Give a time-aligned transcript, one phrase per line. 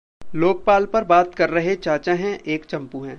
[0.35, 3.09] लोकपाल पर बात कर रहे चाचा हैं, एक चंपू हैं